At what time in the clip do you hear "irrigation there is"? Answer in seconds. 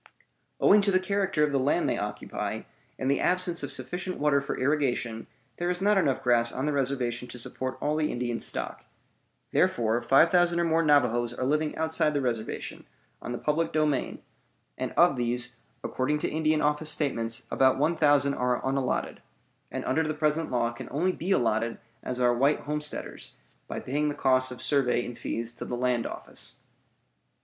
4.57-5.79